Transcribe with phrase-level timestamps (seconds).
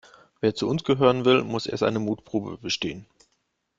[0.39, 3.05] Wer zu uns gehören will, muss erst eine Mutprobe bestehen.